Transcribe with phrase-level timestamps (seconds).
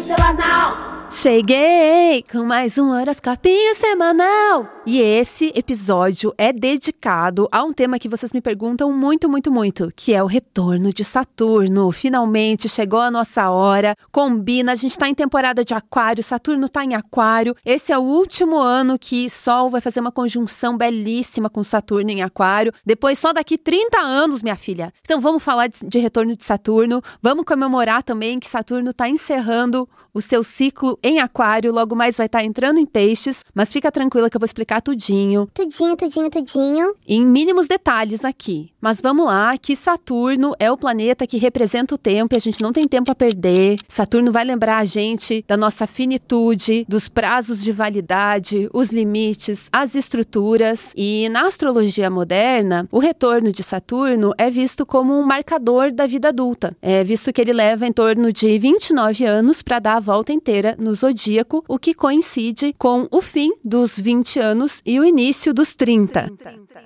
[0.00, 1.06] semanal.
[1.10, 4.73] Cheguei com mais um horoscopinho semanal.
[4.86, 9.90] E esse episódio é dedicado a um tema que vocês me perguntam muito, muito, muito,
[9.96, 11.90] que é o retorno de Saturno.
[11.90, 13.96] Finalmente chegou a nossa hora.
[14.12, 17.56] Combina, a gente tá em temporada de aquário, Saturno tá em aquário.
[17.64, 22.22] Esse é o último ano que Sol vai fazer uma conjunção belíssima com Saturno em
[22.22, 22.70] aquário.
[22.84, 24.92] Depois só daqui 30 anos, minha filha.
[25.00, 27.00] Então vamos falar de, de retorno de Saturno.
[27.22, 32.26] Vamos comemorar também que Saturno tá encerrando o seu ciclo em aquário, logo mais vai
[32.26, 35.48] estar tá entrando em peixes, mas fica tranquila que eu vou explicar tudinho.
[35.52, 36.94] Tudinho, tudinho, tudinho.
[37.06, 38.70] Em mínimos detalhes aqui.
[38.80, 42.62] Mas vamos lá, que Saturno é o planeta que representa o tempo e a gente
[42.62, 43.76] não tem tempo a perder.
[43.88, 49.94] Saturno vai lembrar a gente da nossa finitude, dos prazos de validade, os limites, as
[49.94, 50.92] estruturas.
[50.96, 56.28] E na astrologia moderna, o retorno de Saturno é visto como um marcador da vida
[56.28, 56.76] adulta.
[56.82, 60.94] É visto que ele leva em torno de 29 anos para dar volta inteira no
[60.94, 66.30] zodíaco, o que coincide com o fim dos 20 anos e o início dos 30.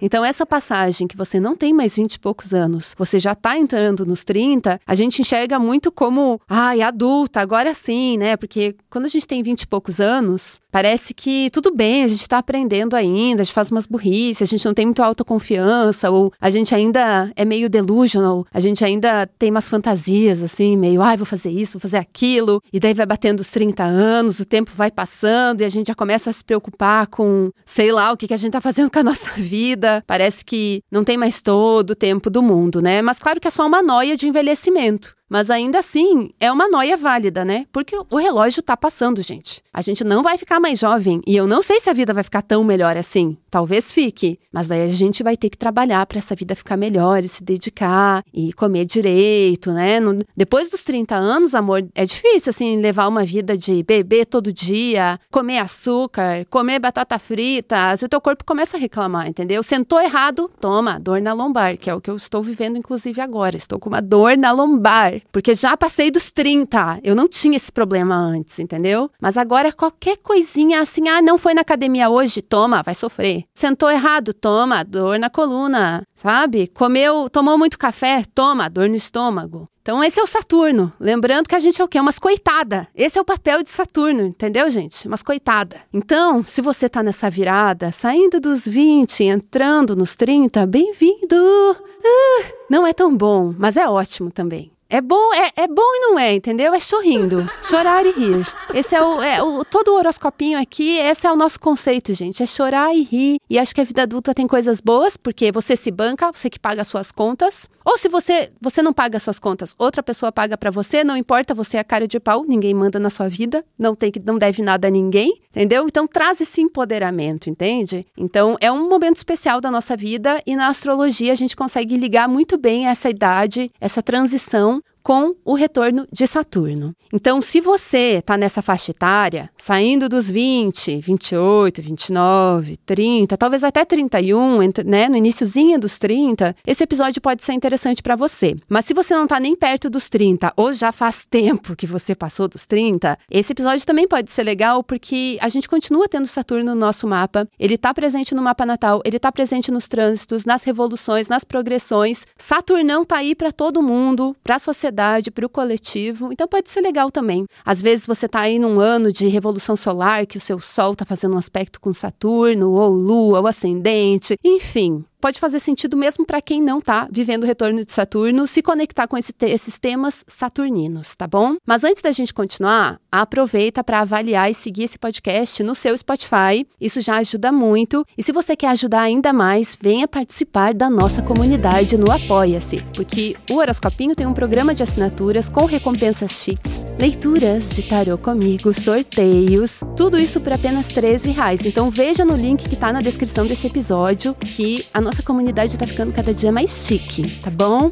[0.01, 3.59] Então, essa passagem que você não tem mais 20 e poucos anos, você já está
[3.59, 8.37] entrando nos 30, a gente enxerga muito como, ai, adulta, agora sim, né?
[8.37, 12.21] Porque quando a gente tem 20 e poucos anos, parece que tudo bem, a gente
[12.21, 16.33] está aprendendo ainda, a gente faz umas burrices, a gente não tem muito autoconfiança, ou
[16.41, 21.17] a gente ainda é meio delusional, a gente ainda tem umas fantasias, assim, meio, ai,
[21.17, 24.71] vou fazer isso, vou fazer aquilo, e daí vai batendo os 30 anos, o tempo
[24.75, 28.27] vai passando e a gente já começa a se preocupar com, sei lá, o que,
[28.27, 30.03] que a gente tá fazendo com a nossa vida.
[30.07, 33.03] Parece que não tem mais todo o tempo do mundo, né?
[33.03, 35.15] Mas claro que é só uma noia de envelhecimento.
[35.29, 37.67] Mas ainda assim, é uma noia válida, né?
[37.71, 39.63] Porque o relógio tá passando, gente.
[39.73, 42.25] A gente não vai ficar mais jovem e eu não sei se a vida vai
[42.25, 43.37] ficar tão melhor assim.
[43.51, 47.23] Talvez fique, mas daí a gente vai ter que trabalhar para essa vida ficar melhor
[47.23, 50.01] e se dedicar e comer direito, né?
[50.01, 54.53] No, depois dos 30 anos, amor, é difícil assim levar uma vida de beber todo
[54.53, 59.63] dia, comer açúcar, comer batata frita, o teu corpo começa a reclamar, entendeu?
[59.63, 63.57] Sentou errado, toma, dor na lombar, que é o que eu estou vivendo inclusive agora.
[63.57, 67.01] Estou com uma dor na lombar porque já passei dos 30.
[67.03, 69.11] Eu não tinha esse problema antes, entendeu?
[69.21, 73.45] Mas agora qualquer coisinha assim, ah, não foi na academia hoje, toma, vai sofrer.
[73.55, 76.67] Sentou errado, toma, dor na coluna, sabe?
[76.69, 79.69] Comeu, tomou muito café, toma, dor no estômago.
[79.89, 80.93] Então, esse é o Saturno.
[81.01, 81.99] Lembrando que a gente é o quê?
[81.99, 82.87] Umas coitada.
[82.95, 85.09] Esse é o papel de Saturno, entendeu, gente?
[85.09, 85.81] Umas coitada.
[85.91, 91.35] Então, se você tá nessa virada, saindo dos 20, entrando nos 30, bem-vindo!
[91.35, 94.71] Uh, não é tão bom, mas é ótimo também.
[94.91, 96.73] É bom, é, é bom e não é, entendeu?
[96.73, 97.47] É sorrindo.
[97.63, 98.47] Chorar e rir.
[98.73, 99.63] Esse é o, é o.
[99.63, 102.43] Todo o horoscopinho aqui, esse é o nosso conceito, gente.
[102.43, 103.37] É chorar e rir.
[103.51, 106.59] E acho que a vida adulta tem coisas boas, porque você se banca, você que
[106.59, 107.69] paga as suas contas.
[107.89, 111.17] Ou se você, você não paga as suas contas, outra pessoa paga para você, não
[111.17, 114.21] importa, você é a cara de pau, ninguém manda na sua vida, não tem que
[114.21, 115.87] não deve nada a ninguém, entendeu?
[115.87, 118.07] Então traz esse empoderamento, entende?
[118.15, 122.29] Então é um momento especial da nossa vida e na astrologia a gente consegue ligar
[122.29, 126.95] muito bem essa idade, essa transição com o retorno de Saturno.
[127.11, 133.87] Então, se você está nessa faixa etária, saindo dos 20, 28, 29, 30, talvez até
[133.87, 138.55] 31, né, no iníciozinho dos 30, esse episódio pode ser interessante para você.
[138.69, 142.15] Mas se você não está nem perto dos 30 ou já faz tempo que você
[142.15, 146.75] passou dos 30, esse episódio também pode ser legal porque a gente continua tendo Saturno
[146.75, 147.49] no nosso mapa.
[147.59, 152.27] Ele está presente no mapa natal, ele está presente nos trânsitos, nas revoluções, nas progressões.
[152.37, 156.31] Saturnão está aí para todo mundo, para a sociedade sociedade, para o coletivo.
[156.33, 157.47] Então pode ser legal também.
[157.65, 161.05] Às vezes você está aí num ano de revolução solar, que o seu Sol está
[161.05, 166.41] fazendo um aspecto com Saturno, ou Lua, ou ascendente, enfim pode fazer sentido mesmo para
[166.41, 170.25] quem não está vivendo o retorno de Saturno se conectar com esse te esses temas
[170.29, 171.57] saturninos, tá bom?
[171.67, 176.67] Mas antes da gente continuar, aproveita para avaliar e seguir esse podcast no seu Spotify.
[176.81, 178.05] Isso já ajuda muito.
[178.17, 183.37] E se você quer ajudar ainda mais, venha participar da nossa comunidade no Apoia-se, porque
[183.51, 189.81] o Horoscopinho tem um programa de assinaturas com recompensas chiques, leituras de tarô comigo, sorteios,
[189.97, 191.65] tudo isso por apenas 13 reais.
[191.65, 195.87] Então veja no link que está na descrição desse episódio que a nossa comunidade está
[195.87, 197.91] ficando cada dia mais chique, tá bom?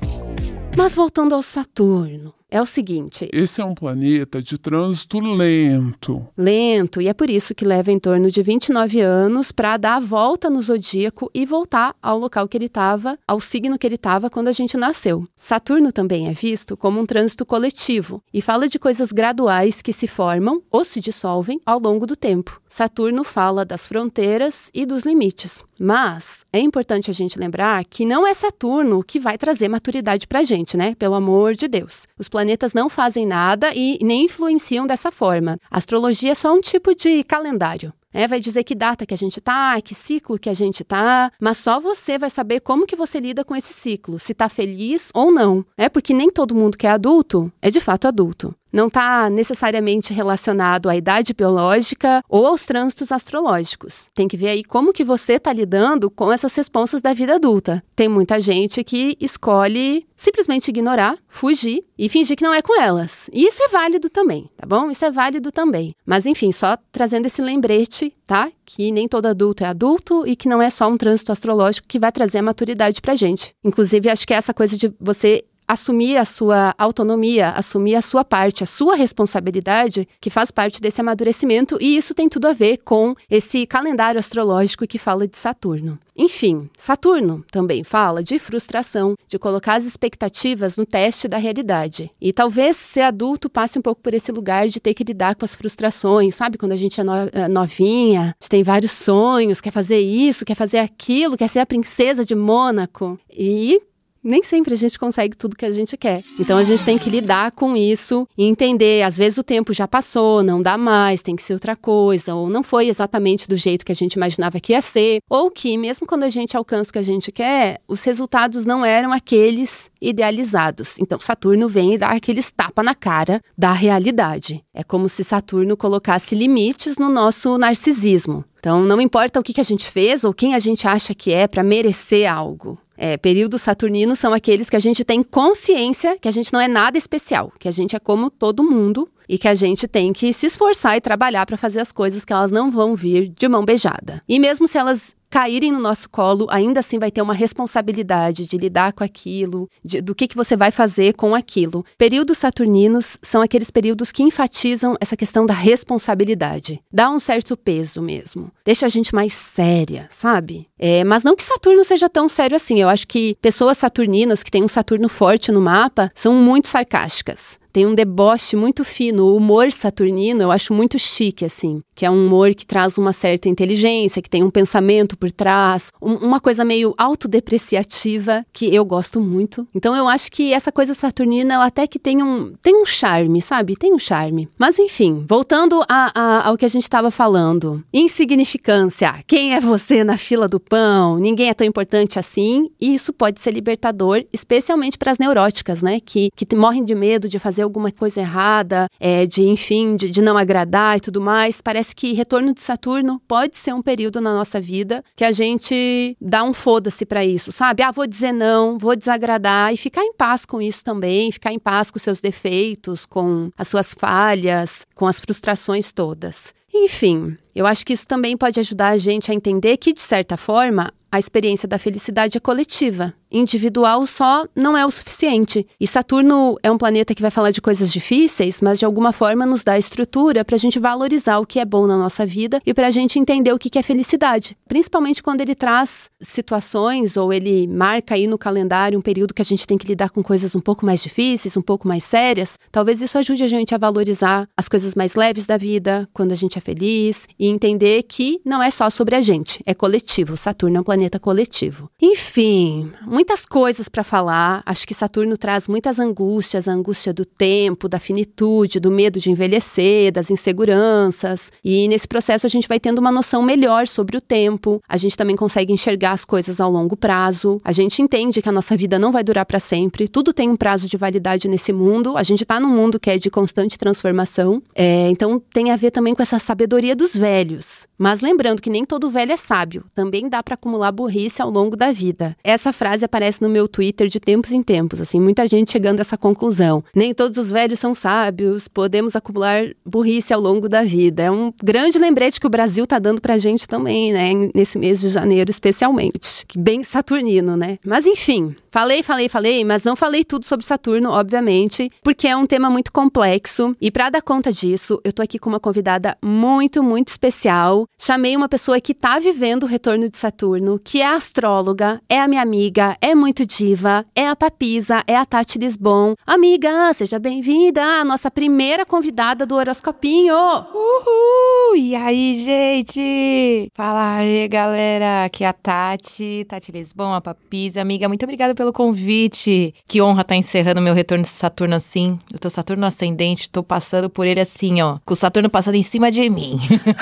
[0.77, 6.26] Mas voltando ao Saturno é o seguinte: esse é um planeta de trânsito lento.
[6.37, 10.00] Lento, e é por isso que leva em torno de 29 anos para dar a
[10.00, 14.31] volta no zodíaco e voltar ao local que ele estava, ao signo que ele estava
[14.31, 15.26] quando a gente nasceu.
[15.34, 20.06] Saturno também é visto como um trânsito coletivo e fala de coisas graduais que se
[20.06, 22.60] formam ou se dissolvem ao longo do tempo.
[22.69, 25.64] Saturno fala das fronteiras e dos limites.
[25.78, 30.40] Mas é importante a gente lembrar que não é Saturno que vai trazer maturidade para
[30.40, 30.94] a gente, né?
[30.94, 32.06] Pelo amor de Deus.
[32.19, 35.59] Os planetas não fazem nada e nem influenciam dessa forma.
[35.71, 37.94] A astrologia é só um tipo de calendário.
[38.12, 41.33] É, vai dizer que data que a gente tá, que ciclo que a gente tá,
[41.41, 45.11] mas só você vai saber como que você lida com esse ciclo, se tá feliz
[45.15, 45.65] ou não.
[45.79, 50.13] É porque nem todo mundo que é adulto é de fato adulto não está necessariamente
[50.13, 54.11] relacionado à idade biológica ou aos trânsitos astrológicos.
[54.15, 57.83] Tem que ver aí como que você está lidando com essas responsas da vida adulta.
[57.95, 63.29] Tem muita gente que escolhe simplesmente ignorar, fugir e fingir que não é com elas.
[63.33, 64.91] E isso é válido também, tá bom?
[64.91, 65.95] Isso é válido também.
[66.05, 68.51] Mas enfim, só trazendo esse lembrete, tá?
[68.65, 71.99] Que nem todo adulto é adulto e que não é só um trânsito astrológico que
[71.99, 73.55] vai trazer a maturidade pra gente.
[73.63, 78.63] Inclusive, acho que essa coisa de você assumir a sua autonomia, assumir a sua parte,
[78.63, 83.15] a sua responsabilidade, que faz parte desse amadurecimento, e isso tem tudo a ver com
[83.31, 85.99] esse calendário astrológico que fala de Saturno.
[86.19, 92.11] Enfim, Saturno também fala de frustração, de colocar as expectativas no teste da realidade.
[92.19, 95.45] E talvez ser adulto passe um pouco por esse lugar de ter que lidar com
[95.45, 96.57] as frustrações, sabe?
[96.57, 100.55] Quando a gente é, é novinha, a gente tem vários sonhos, quer fazer isso, quer
[100.55, 103.19] fazer aquilo, quer ser a princesa de Mônaco.
[103.31, 103.79] E
[104.26, 106.23] nem sempre a gente consegue tudo que a gente quer.
[106.38, 109.87] Então a gente tem que lidar com isso e entender, às vezes o tempo já
[109.87, 113.84] passou, não dá mais, tem que ser outra coisa, ou não foi exatamente do jeito
[113.87, 116.93] que a gente imaginava que ia ser, ou que mesmo quando a gente alcança o
[116.93, 120.99] que a gente quer, os resultados não eram aqueles idealizados.
[120.99, 124.62] Então Saturno vem e dá aqueles tapa na cara da realidade.
[124.75, 128.44] É como se Saturno colocasse limites no nosso narcisismo.
[128.58, 131.46] Então, não importa o que, a gente fez ou quem a gente acha que é
[131.46, 132.76] para merecer algo.
[132.96, 136.69] É, períodos saturninos são aqueles que a gente tem consciência que a gente não é
[136.69, 140.32] nada especial, que a gente é como todo mundo e que a gente tem que
[140.32, 143.64] se esforçar e trabalhar para fazer as coisas que elas não vão vir de mão
[143.64, 144.22] beijada.
[144.28, 148.56] E mesmo se elas caírem no nosso colo, ainda assim vai ter uma responsabilidade de
[148.56, 151.85] lidar com aquilo, de, do que, que você vai fazer com aquilo.
[151.99, 156.81] Períodos saturninos são aqueles períodos que enfatizam essa questão da responsabilidade.
[156.91, 158.50] Dá um certo peso mesmo.
[158.65, 160.67] Deixa a gente mais séria, sabe?
[160.79, 162.81] É, mas não que Saturno seja tão sério assim.
[162.81, 167.59] Eu acho que pessoas saturninas que têm um Saturno forte no mapa são muito sarcásticas
[167.77, 169.27] tem um deboche muito fino.
[169.27, 171.82] O humor saturnino eu acho muito chique, assim.
[171.94, 175.93] Que é um humor que traz uma certa inteligência, que tem um pensamento por trás,
[176.00, 179.67] um, uma coisa meio autodepreciativa, que eu gosto muito.
[179.75, 183.43] Então eu acho que essa coisa saturnina, ela até que tem um, tem um charme,
[183.43, 183.75] sabe?
[183.75, 184.49] Tem um charme.
[184.56, 187.82] Mas enfim, voltando a, a, ao que a gente estava falando.
[187.93, 189.19] Insignificância.
[189.26, 191.19] Quem é você na fila do pão?
[191.19, 192.70] Ninguém é tão importante assim.
[192.81, 195.99] E isso pode ser libertador, especialmente para as neuróticas, né?
[195.99, 200.22] Que, que morrem de medo de fazer alguma coisa errada, é, de, enfim, de, de
[200.22, 201.61] não agradar e tudo mais.
[201.61, 206.17] Parece que retorno de Saturno pode ser um período na nossa vida que a gente
[206.20, 207.82] dá um foda-se para isso, sabe?
[207.82, 211.58] Ah, vou dizer não, vou desagradar e ficar em paz com isso também, ficar em
[211.58, 216.55] paz com seus defeitos, com as suas falhas, com as frustrações todas.
[216.84, 220.37] Enfim, eu acho que isso também pode ajudar a gente a entender que, de certa
[220.37, 225.67] forma, a experiência da felicidade é coletiva individual só não é o suficiente.
[225.81, 229.44] E Saturno é um planeta que vai falar de coisas difíceis, mas de alguma forma
[229.44, 232.73] nos dá estrutura para a gente valorizar o que é bom na nossa vida e
[232.73, 234.56] para a gente entender o que é felicidade.
[234.69, 239.44] Principalmente quando ele traz situações ou ele marca aí no calendário um período que a
[239.44, 242.58] gente tem que lidar com coisas um pouco mais difíceis, um pouco mais sérias.
[242.70, 246.36] Talvez isso ajude a gente a valorizar as coisas mais leves da vida, quando a
[246.36, 250.37] gente é feliz e entender que não é só sobre a gente, é coletivo.
[250.37, 251.89] Saturno é um planeta coletivo.
[252.03, 254.63] Enfim, muitas coisas para falar.
[254.67, 259.31] Acho que Saturno traz muitas angústias, a angústia do tempo, da finitude, do medo de
[259.31, 261.53] envelhecer, das inseguranças.
[261.65, 264.82] E nesse processo a gente vai tendo uma noção melhor sobre o tempo.
[264.89, 267.61] A gente também consegue enxergar as coisas ao longo prazo.
[267.65, 270.08] A gente entende que a nossa vida não vai durar para sempre.
[270.08, 272.17] Tudo tem um prazo de validade nesse mundo.
[272.17, 274.61] A gente está num mundo que é de constante transformação.
[274.75, 277.86] É, então tem a ver também com essa sabedoria dos velhos.
[277.98, 279.84] Mas lembrando que nem todo velho é sábio.
[279.94, 282.34] Também dá para acumular burrice ao longo da vida.
[282.43, 286.01] Essa frase aparece no meu Twitter de tempos em tempos, assim, muita gente chegando a
[286.01, 286.82] essa conclusão.
[286.94, 291.25] Nem todos os velhos são sábios, podemos acumular burrice ao longo da vida.
[291.25, 295.01] É um grande lembrete que o Brasil está dando pra gente também, né, nesse mês
[295.01, 296.46] de janeiro especialmente.
[296.46, 297.79] Que bem saturnino, né?
[297.84, 302.45] Mas enfim, falei, falei, falei, mas não falei tudo sobre Saturno, obviamente, porque é um
[302.45, 306.83] tema muito complexo e para dar conta disso, eu tô aqui com uma convidada muito,
[306.83, 307.89] muito especial.
[307.97, 312.29] Chamei uma pessoa que tá vivendo o retorno de Saturno, que é astróloga, é a
[312.29, 316.15] minha amiga, é muito diva, é a Papisa, é a Tati Lisbon.
[316.27, 320.35] Amiga, seja bem-vinda à nossa primeira convidada do Horoscopinho.
[320.35, 321.77] Uhul!
[321.77, 323.71] E aí, gente?
[323.75, 325.25] Fala aí, galera.
[325.25, 327.81] Aqui é a Tati, Tati Lisbon, a Papisa.
[327.81, 329.75] Amiga, muito obrigada pelo pelo convite.
[329.87, 332.19] Que honra estar tá encerrando meu retorno de Saturno assim.
[332.32, 334.99] Eu tô Saturno ascendente, tô passando por ele assim, ó.
[335.05, 336.58] Com o Saturno passando em cima de mim.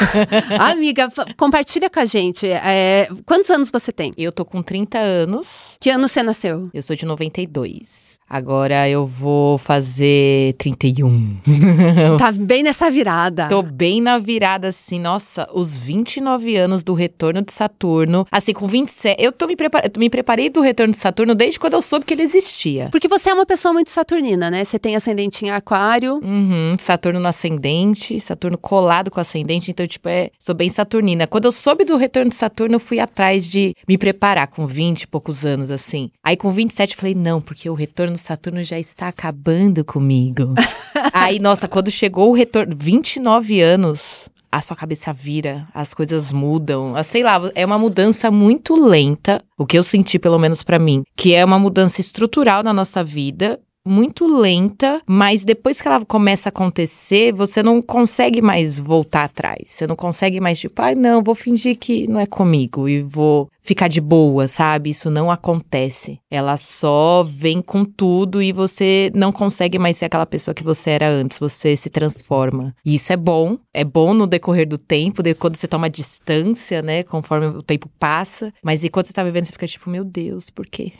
[0.59, 2.47] Amiga, compartilha com a gente.
[2.47, 4.13] É, quantos anos você tem?
[4.17, 5.77] Eu tô com 30 anos.
[5.81, 6.69] Que ano você nasceu?
[6.73, 8.19] Eu sou de 92.
[8.35, 11.37] Agora eu vou fazer 31.
[12.19, 13.49] tá bem nessa virada.
[13.49, 14.99] Tô bem na virada, assim.
[14.99, 18.27] Nossa, os 29 anos do retorno de Saturno.
[18.33, 19.23] Assim, com 27.
[19.23, 19.85] Eu tô me, prepar...
[19.97, 22.89] me preparei do retorno de Saturno desde quando eu soube que ele existia.
[22.91, 24.65] Porque você é uma pessoa muito saturnina, né?
[24.65, 26.15] Você tem ascendente em aquário.
[26.15, 29.71] Uhum, Saturno no ascendente, Saturno colado com ascendente.
[29.71, 31.29] Então, tipo, é, sou bem saturnina.
[31.29, 35.03] Quando eu soube do retorno de Saturno, eu fui atrás de me preparar com 20
[35.03, 36.11] e poucos anos, assim.
[36.21, 40.55] Aí com 27 eu falei, não, porque o retorno Saturno já está acabando comigo.
[41.13, 46.95] Aí, nossa, quando chegou o retorno, 29 anos, a sua cabeça vira, as coisas mudam.
[47.05, 51.03] Sei lá, é uma mudança muito lenta, o que eu senti, pelo menos para mim,
[51.15, 56.49] que é uma mudança estrutural na nossa vida muito lenta, mas depois que ela começa
[56.49, 59.63] a acontecer, você não consegue mais voltar atrás.
[59.67, 63.03] Você não consegue mais, tipo, ai, ah, não, vou fingir que não é comigo e
[63.03, 64.91] vou ficar de boa, sabe?
[64.91, 66.19] Isso não acontece.
[66.31, 70.91] Ela só vem com tudo e você não consegue mais ser aquela pessoa que você
[70.91, 71.39] era antes.
[71.39, 72.75] Você se transforma.
[72.85, 73.59] E isso é bom.
[73.73, 77.03] É bom no decorrer do tempo, de quando você toma distância, né?
[77.03, 78.53] Conforme o tempo passa.
[78.63, 80.93] Mas e quando você tá vivendo, você fica tipo, meu Deus, por quê?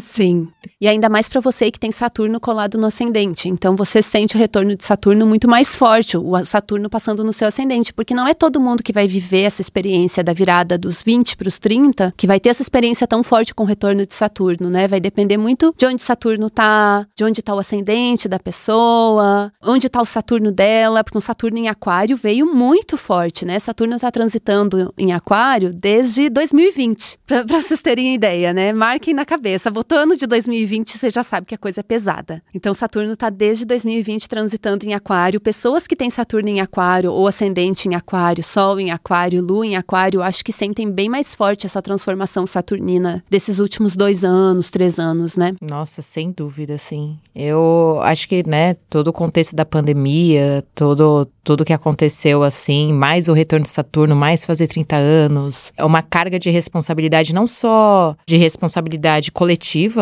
[0.00, 0.48] Sim.
[0.80, 3.48] E ainda mais para você que tem Saturno colado no ascendente.
[3.48, 7.48] Então você sente o retorno de Saturno muito mais forte, o Saturno passando no seu
[7.48, 11.36] ascendente, porque não é todo mundo que vai viver essa experiência da virada dos 20
[11.36, 14.70] para os 30 que vai ter essa experiência tão forte com o retorno de Saturno,
[14.70, 14.88] né?
[14.88, 19.88] Vai depender muito de onde Saturno tá, de onde tá o ascendente da pessoa, onde
[19.88, 23.58] tá o Saturno dela, porque o Saturno em Aquário veio muito forte, né?
[23.58, 27.18] Saturno tá transitando em Aquário desde 2020.
[27.26, 28.72] Para vocês terem ideia, né?
[28.72, 31.82] Marquem na cabeça cabeça, botou ano de 2020, você já sabe que a coisa é
[31.82, 32.42] pesada.
[32.54, 35.40] Então, Saturno está desde 2020 transitando em Aquário.
[35.40, 39.76] Pessoas que têm Saturno em Aquário, ou ascendente em Aquário, Sol em Aquário, Lua em
[39.76, 44.98] Aquário, acho que sentem bem mais forte essa transformação saturnina desses últimos dois anos, três
[44.98, 45.54] anos, né?
[45.60, 47.18] Nossa, sem dúvida, sim.
[47.34, 53.28] Eu acho que, né, todo o contexto da pandemia, todo tudo que aconteceu assim, mais
[53.28, 58.16] o retorno de Saturno, mais fazer 30 anos, é uma carga de responsabilidade não só
[58.26, 59.55] de responsabilidade coletiva,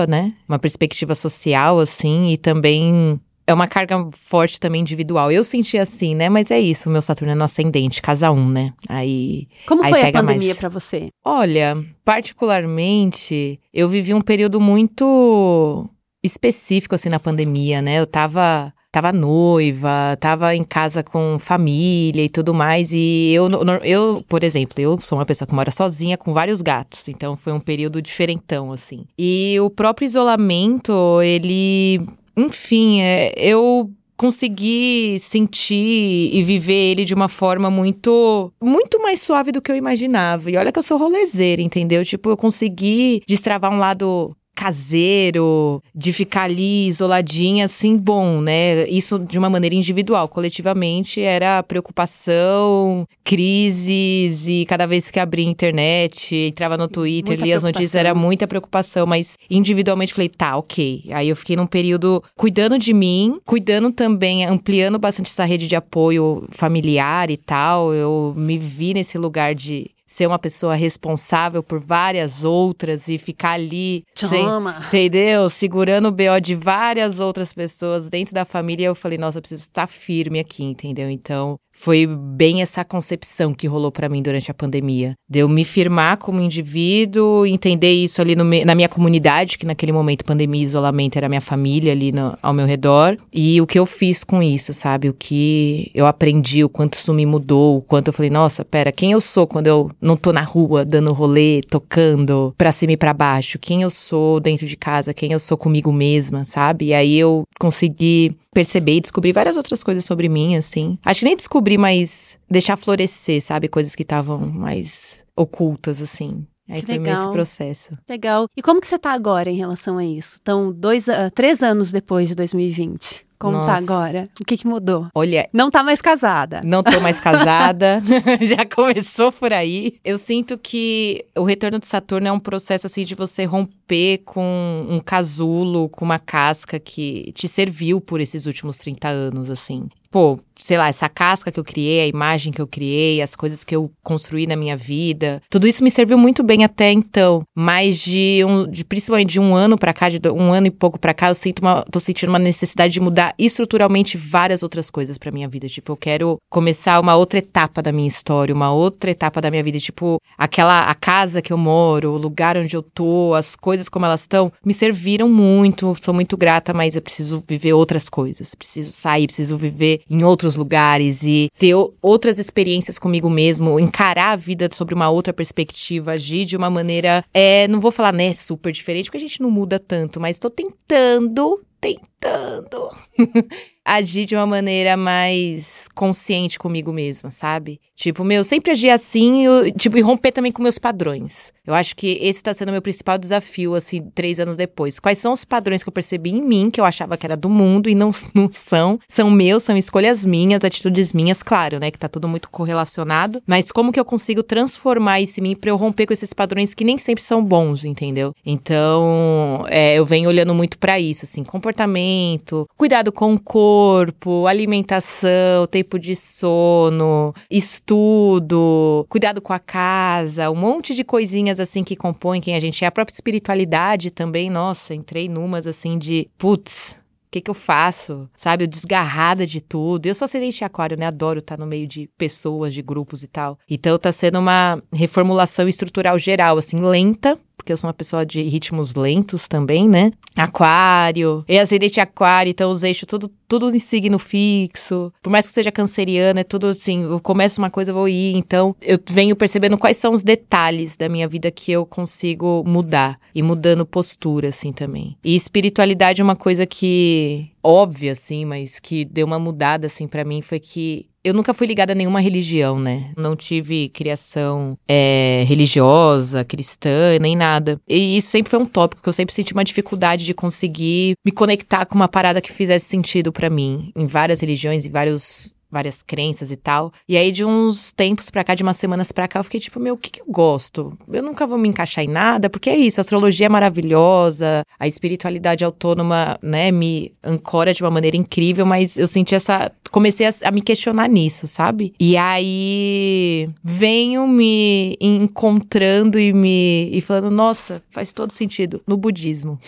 [0.07, 0.35] né?
[0.49, 5.31] Uma perspectiva social assim e também é uma carga forte também individual.
[5.31, 6.29] Eu senti assim, né?
[6.29, 8.73] Mas é isso, meu Saturno é no ascendente, casa 1, um, né?
[8.89, 9.49] Aí.
[9.67, 10.59] Como aí foi a pandemia mais...
[10.59, 11.09] para você?
[11.25, 15.89] Olha, particularmente, eu vivi um período muito
[16.23, 18.01] específico assim na pandemia, né?
[18.01, 22.93] Eu tava tava noiva, tava em casa com família e tudo mais.
[22.93, 23.49] E eu,
[23.83, 27.09] eu, por exemplo, eu sou uma pessoa que mora sozinha com vários gatos.
[27.09, 29.05] Então foi um período diferentão, assim.
[29.19, 32.07] E o próprio isolamento, ele.
[32.37, 39.51] Enfim, é, eu consegui sentir e viver ele de uma forma muito muito mais suave
[39.51, 40.53] do que eu imaginava.
[40.53, 42.05] E olha que eu sou rolezeira, entendeu?
[42.05, 48.89] Tipo, eu consegui destravar um lado caseiro, de ficar ali isoladinha, assim, bom, né?
[48.89, 50.29] Isso de uma maneira individual.
[50.29, 57.41] Coletivamente era preocupação, crises e cada vez que abria a internet, entrava Sim, no Twitter,
[57.41, 61.05] lia as notícias, era muita preocupação, mas individualmente falei, tá, ok.
[61.11, 65.77] Aí eu fiquei num período cuidando de mim, cuidando também, ampliando bastante essa rede de
[65.77, 67.93] apoio familiar e tal.
[67.93, 73.53] Eu me vi nesse lugar de ser uma pessoa responsável por várias outras e ficar
[73.53, 74.45] ali, sem,
[74.87, 75.49] entendeu?
[75.49, 79.63] Segurando o BO de várias outras pessoas dentro da família, eu falei, nossa, eu preciso
[79.63, 81.09] estar firme aqui, entendeu?
[81.09, 85.15] Então, foi bem essa concepção que rolou para mim durante a pandemia.
[85.29, 89.93] De eu me firmar como indivíduo, entender isso ali no, na minha comunidade, que naquele
[89.93, 93.17] momento pandemia e isolamento era minha família ali no, ao meu redor.
[93.33, 95.09] E o que eu fiz com isso, sabe?
[95.09, 98.93] O que eu aprendi, o quanto isso me mudou, o quanto eu falei, nossa, pera,
[98.93, 102.97] quem eu sou quando eu não tô na rua dando rolê, tocando pra cima e
[102.97, 103.59] pra baixo?
[103.59, 105.13] Quem eu sou dentro de casa?
[105.13, 106.87] Quem eu sou comigo mesma, sabe?
[106.87, 110.97] E aí eu consegui perceber e descobrir várias outras coisas sobre mim, assim.
[111.05, 113.69] Acho que nem descobrir, mas deixar florescer, sabe?
[113.69, 116.47] Coisas que estavam mais ocultas, assim.
[116.69, 117.15] Aí que foi legal.
[117.15, 117.99] esse processo.
[118.09, 118.47] Legal.
[118.57, 120.39] E como que você tá agora em relação a isso?
[120.41, 123.27] Então, dois, uh, três anos depois de 2020.
[123.39, 123.73] Como tá Nossa.
[123.73, 124.31] tá agora?
[124.41, 125.09] O que, que mudou?
[125.15, 125.47] Olha.
[125.53, 126.63] Não tá mais casada.
[126.65, 128.03] Não tô mais casada.
[128.41, 129.99] Já começou por aí.
[130.03, 134.87] Eu sinto que o retorno de Saturno é um processo assim de você romper com
[134.89, 139.89] um casulo, com uma casca que te serviu por esses últimos 30 anos, assim.
[140.11, 143.65] pô, sei lá, essa casca que eu criei, a imagem que eu criei, as coisas
[143.65, 147.43] que eu construí na minha vida, tudo isso me serviu muito bem até então.
[147.55, 150.99] Mas de um, de, principalmente de um ano para cá, de um ano e pouco
[150.99, 155.19] para cá, eu sinto uma, tô sentindo uma necessidade de mudar estruturalmente várias outras coisas
[155.19, 155.69] para minha vida.
[155.69, 159.63] Tipo, eu quero começar uma outra etapa da minha história, uma outra etapa da minha
[159.63, 163.89] vida, tipo, aquela a casa que eu moro, o lugar onde eu tô, as coisas
[163.89, 168.55] como elas estão, me serviram muito, sou muito grata, mas eu preciso viver outras coisas,
[168.55, 174.33] preciso sair, preciso viver em outros outros lugares e ter outras experiências comigo mesmo, encarar
[174.33, 178.33] a vida sobre uma outra perspectiva, agir de uma maneira, é, não vou falar, né,
[178.33, 182.91] super diferente, porque a gente não muda tanto, mas tô tentando, tentando
[183.85, 187.81] agir de uma maneira mais consciente comigo mesma, sabe?
[187.97, 191.54] Tipo, meu, sempre agir assim, eu, tipo, e romper também com meus padrões.
[191.67, 194.99] Eu acho que esse tá sendo o meu principal desafio, assim, três anos depois.
[194.99, 197.49] Quais são os padrões que eu percebi em mim, que eu achava que era do
[197.49, 198.99] mundo e não, não são?
[199.09, 201.91] São meus, são escolhas minhas, atitudes minhas, claro, né?
[201.91, 203.43] Que tá tudo muito correlacionado.
[203.47, 206.75] Mas como que eu consigo transformar isso em mim pra eu romper com esses padrões
[206.75, 208.35] que nem sempre são bons, entendeu?
[208.45, 215.67] Então, é, eu venho olhando muito para isso, assim, comportamento, cuidado com o corpo, alimentação,
[215.71, 222.41] tempo de sono, estudo, cuidado com a casa, um monte de coisinhas assim que compõem
[222.41, 222.87] quem a gente é.
[222.87, 228.29] A própria espiritualidade também, nossa, entrei numas assim de, putz, o que, que eu faço?
[228.37, 230.07] Sabe, eu desgarrada de tudo.
[230.07, 231.07] Eu sou ascendente aquário, né?
[231.07, 233.59] Adoro estar no meio de pessoas, de grupos e tal.
[233.69, 238.43] Então tá sendo uma reformulação estrutural geral, assim, lenta, porque eu sou uma pessoa de
[238.43, 240.13] ritmos lentos também, né?
[240.37, 245.13] Aquário, e acidente aquário, então os eixos tudo, tudo em signo fixo.
[245.23, 248.35] Por mais que seja canceriana, é tudo assim, eu começo uma coisa, eu vou ir.
[248.37, 253.19] Então, eu venho percebendo quais são os detalhes da minha vida que eu consigo mudar.
[253.35, 255.17] E mudando postura, assim, também.
[255.25, 260.25] E espiritualidade é uma coisa que óbvia, assim, mas que deu uma mudada, assim, para
[260.25, 263.11] mim, foi que eu nunca fui ligada a nenhuma religião, né?
[263.17, 267.81] Não tive criação é, religiosa, cristã, nem nada.
[267.89, 271.33] E isso sempre foi um tópico que eu sempre senti uma dificuldade de conseguir me
[271.33, 273.91] conectar com uma parada que fizesse sentido para mim.
[273.97, 276.93] Em várias religiões, em vários várias crenças e tal.
[277.09, 279.81] E aí, de uns tempos pra cá, de umas semanas pra cá, eu fiquei tipo,
[279.81, 280.97] meu, o que, que eu gosto?
[281.13, 284.87] Eu nunca vou me encaixar em nada, porque é isso, a astrologia é maravilhosa, a
[284.87, 289.73] espiritualidade autônoma, né, me ancora de uma maneira incrível, mas eu senti essa.
[289.91, 291.95] Comecei a, a me questionar nisso, sabe?
[292.01, 296.91] E aí venho me encontrando e me.
[296.93, 299.59] e falando, nossa, faz todo sentido no budismo.